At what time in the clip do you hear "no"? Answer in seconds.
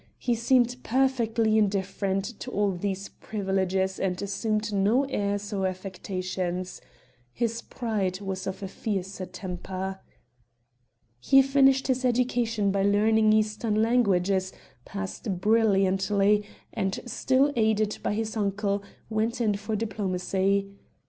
4.73-5.03